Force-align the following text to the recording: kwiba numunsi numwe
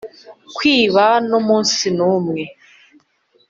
kwiba 0.55 1.05
numunsi 1.27 1.85
numwe 1.97 2.41